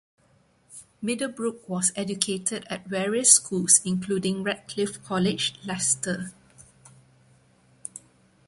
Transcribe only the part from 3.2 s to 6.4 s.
schools, including Ratcliffe College, Leicester.